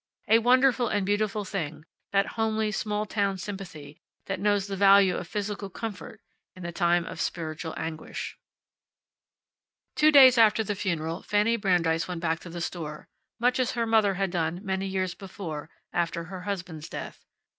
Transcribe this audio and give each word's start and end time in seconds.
A 0.27 0.39
wonderful 0.39 0.87
and 0.87 1.05
beautiful 1.05 1.45
thing, 1.45 1.85
that 2.11 2.29
homely 2.33 2.71
small 2.71 3.05
town 3.05 3.37
sympathy 3.37 4.01
that 4.25 4.39
knows 4.39 4.65
the 4.65 4.75
value 4.75 5.15
of 5.15 5.27
physical 5.27 5.69
comfort 5.69 6.21
in 6.55 6.63
time 6.73 7.05
of 7.05 7.21
spiritual 7.21 7.75
anguish. 7.77 8.35
Two 9.95 10.11
days 10.11 10.39
after 10.39 10.63
the 10.63 10.73
funeral 10.73 11.21
Fanny 11.21 11.55
Brandeis 11.55 12.07
went 12.07 12.21
back 12.21 12.39
to 12.39 12.49
the 12.49 12.61
store, 12.61 13.09
much 13.37 13.59
as 13.59 13.73
her 13.73 13.85
mother 13.85 14.15
had 14.15 14.31
done 14.31 14.65
many 14.65 14.87
years 14.87 15.13
before, 15.13 15.69
after 15.93 16.23
her 16.23 16.41
husband's 16.41 16.89
death. 16.89 17.23